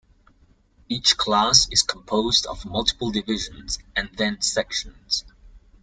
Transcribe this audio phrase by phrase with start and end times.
[0.89, 5.25] Each class is composed of multiple divisions and then sections.